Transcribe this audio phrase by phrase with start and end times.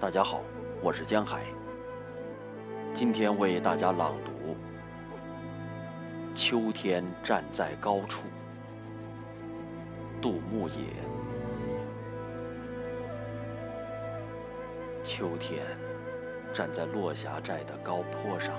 [0.00, 0.42] 大家好，
[0.80, 1.42] 我是江海。
[2.94, 4.30] 今天为大家朗读
[6.36, 8.28] 《秋天站在高处》，
[10.22, 10.84] 杜牧也。
[15.02, 15.66] 秋天
[16.52, 18.54] 站在落霞寨的高坡上，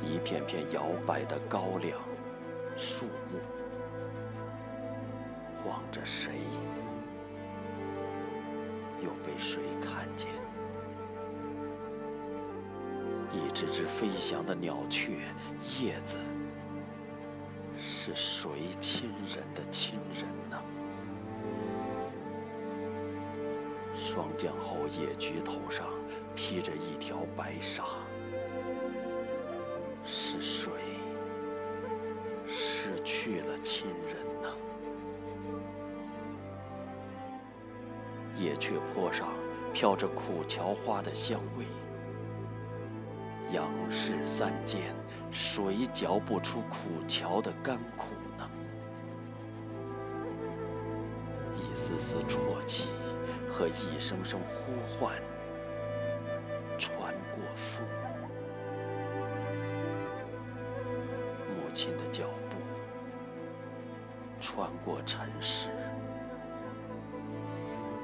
[0.00, 1.98] 一片片摇摆的高粱
[2.76, 3.40] 树木，
[5.68, 6.30] 望着谁？
[9.04, 10.30] 又被谁看见？
[13.30, 15.18] 一只只飞翔的鸟雀，
[15.80, 16.18] 叶子，
[17.76, 20.62] 是谁亲人的亲人呢？
[23.94, 25.86] 霜降后，野菊头上
[26.34, 27.84] 披着一条白纱，
[30.04, 30.72] 是谁
[32.46, 34.48] 失去了亲人呢？
[38.36, 39.28] 野雀坡上
[39.72, 41.64] 飘着苦荞花的香味，
[43.52, 44.80] 杨氏三间，
[45.30, 48.50] 谁嚼不出苦荞的甘苦呢？
[51.56, 52.88] 一丝丝啜泣
[53.48, 55.14] 和一声声呼唤，
[56.76, 57.86] 穿过风，
[61.48, 62.56] 母亲的脚步
[64.40, 65.68] 穿过尘世。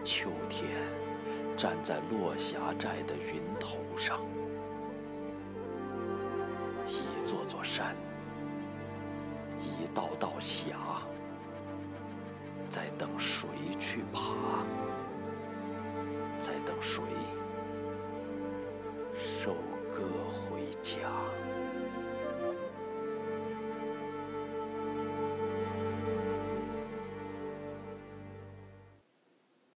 [0.03, 0.71] 秋天
[1.57, 4.21] 站在落霞寨的云头上
[6.87, 7.95] 一座座山
[9.59, 10.77] 一道道峡
[12.69, 13.49] 在等谁
[13.79, 14.65] 去爬？
[16.39, 17.03] 在等谁
[19.15, 19.53] 收
[19.91, 20.99] 割回家？